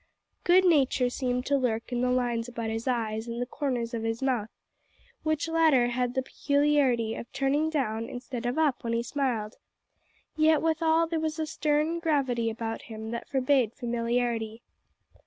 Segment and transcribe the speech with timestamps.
[0.43, 4.01] Good nature seemed to lurk in the lines about his eyes and the corners of
[4.01, 4.49] his mouth,
[5.21, 9.57] which latter had the peculiarity of turning down instead of up when he smiled;
[10.35, 14.63] yet withal there was a stern gravity about him that forbade familiarity.